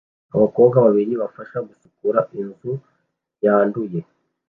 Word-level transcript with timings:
Abakobwa 0.35 0.77
babiri 0.85 1.13
bafasha 1.21 1.57
gusukura 1.67 2.19
inzu 2.39 2.71
yanduye 3.45 3.99